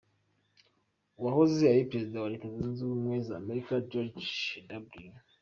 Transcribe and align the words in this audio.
Uwahoze 1.17 1.63
ari 1.73 1.89
Perezida 1.91 2.17
wa 2.23 2.31
Leta 2.33 2.47
Zunze 2.55 2.79
Ubumwe 2.83 3.15
z’Amerika, 3.27 3.73
George 3.89 4.31
W. 5.03 5.09